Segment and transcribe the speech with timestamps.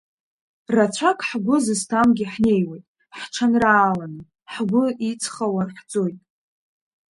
[0.75, 2.85] Рацәак ҳгәы зызҭамгьы ҳнеиуеит
[3.17, 4.21] ҳҽанрааланы,
[4.53, 6.19] ҳгәы иҵхауа ҳӡоит…